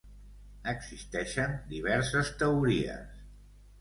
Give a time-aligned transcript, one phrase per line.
[0.71, 3.25] Existeixen diverses teories.